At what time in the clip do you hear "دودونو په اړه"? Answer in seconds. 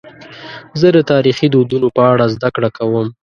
1.53-2.25